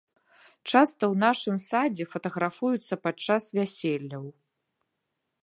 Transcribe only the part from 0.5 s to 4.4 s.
Часта ў нашым садзе фатаграфуюцца падчас вяселляў.